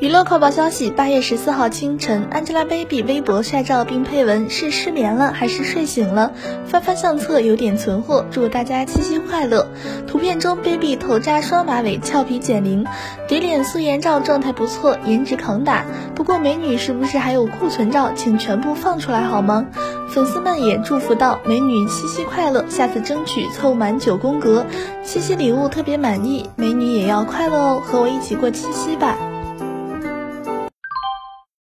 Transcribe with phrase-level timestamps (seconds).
[0.00, 6.32] 娱乐快报消息：八月十四号清晨，Angelababy 微博晒照并配文：“是失眠了还是睡醒了？
[6.64, 9.68] 翻翻相册有点存货，祝大家七夕快乐。”
[10.08, 12.86] 图片中，Baby 头扎双马尾，俏皮减龄，
[13.28, 15.84] 叠脸素颜照状态不错，颜值扛打。
[16.14, 18.10] 不过，美女是不是还有库存照？
[18.16, 19.66] 请全部放出来好吗？
[20.08, 24.64] 粉丝们也祝福到美女七夕快乐，下次争取凑满九宫格，
[25.04, 29.18] 七夕礼物特别满意，美女也要快乐哦，和我一起过七夕吧。